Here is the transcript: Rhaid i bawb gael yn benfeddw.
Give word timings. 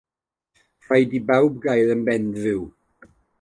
Rhaid 0.87 1.13
i 1.19 1.21
bawb 1.27 1.59
gael 1.67 1.93
yn 1.97 2.03
benfeddw. 2.09 2.65